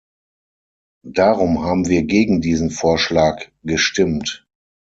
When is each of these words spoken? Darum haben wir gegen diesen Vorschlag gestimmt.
Darum 1.05 1.61
haben 1.63 1.85
wir 1.87 2.01
gegen 2.01 2.41
diesen 2.41 2.71
Vorschlag 2.71 3.51
gestimmt. 3.61 4.47